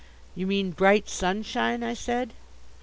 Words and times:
"You 0.33 0.47
mean 0.47 0.71
bright 0.71 1.07
sunshine?" 1.07 1.83
I 1.83 1.93
said. 1.93 2.33